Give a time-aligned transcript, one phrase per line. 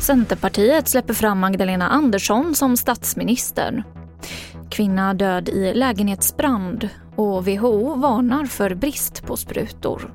[0.00, 3.84] Centerpartiet släpper fram Magdalena Andersson som statsminister.
[4.70, 10.14] Kvinna död i lägenhetsbrand och WHO varnar för brist på sprutor.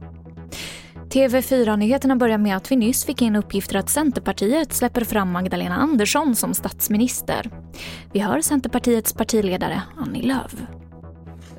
[1.10, 6.36] TV4-nyheterna börjar med att vi nyss fick in uppgifter att Centerpartiet släpper fram Magdalena Andersson
[6.36, 7.50] som statsminister.
[8.14, 10.56] Vi hör Centerpartiets partiledare Annie Lööf.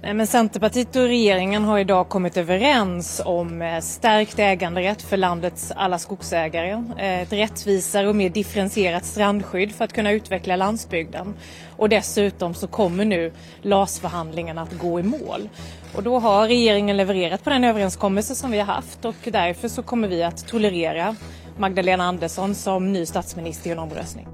[0.05, 5.73] Eh, men Centerpartiet och regeringen har idag kommit överens om eh, stärkt äganderätt för landets
[5.77, 11.34] alla skogsägare, eh, ett rättvisare och mer differentierat strandskydd för att kunna utveckla landsbygden.
[11.77, 13.32] Och dessutom så kommer nu
[13.62, 15.48] LAS-förhandlingarna att gå i mål.
[15.96, 19.82] Och då har regeringen levererat på den överenskommelse som vi har haft och därför så
[19.82, 21.16] kommer vi att tolerera
[21.59, 24.29] Magdalena Andersson som ny statsminister i en omröstning.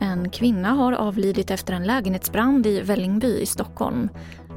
[0.00, 4.08] En kvinna har avlidit efter en lägenhetsbrand i Vällingby i Stockholm.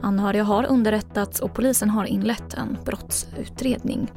[0.02, 4.12] Anhöriga har underrättats och polisen har inlett en brottsutredning.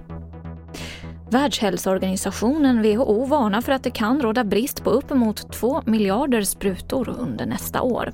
[1.31, 7.47] Världshälsoorganisationen WHO varnar för att det kan råda brist på uppemot 2 miljarder sprutor under
[7.47, 8.13] nästa år.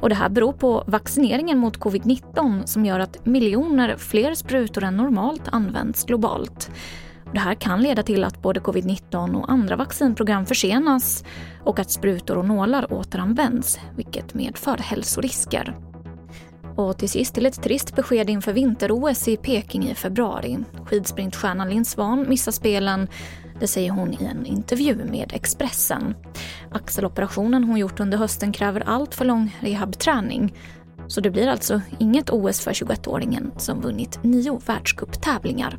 [0.00, 4.96] Och det här beror på vaccineringen mot covid-19 som gör att miljoner fler sprutor än
[4.96, 6.70] normalt används globalt.
[7.32, 11.24] Det här kan leda till att både covid-19 och andra vaccinprogram försenas
[11.64, 15.91] och att sprutor och nålar återanvänds, vilket medför hälsorisker.
[16.76, 20.58] Och till sist till ett trist besked inför vinter-OS i Peking i februari.
[20.84, 23.08] Skidsprintstjärnan Linn Svan missar spelen,
[23.60, 26.14] det säger hon i en intervju med Expressen.
[26.70, 30.54] Axeloperationen hon gjort under hösten kräver allt för lång rehabträning.
[31.06, 35.78] Så det blir alltså inget OS för 21-åringen som vunnit nio världscuptävlingar.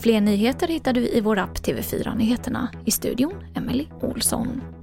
[0.00, 2.68] Fler nyheter hittar du i vår app TV4 Nyheterna.
[2.84, 4.77] I studion, Emily Olsson.